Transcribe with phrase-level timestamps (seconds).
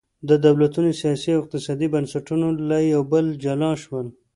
[0.29, 4.07] د دولتونو سیاسي او اقتصادي بنسټونه له یو بل جلا شول.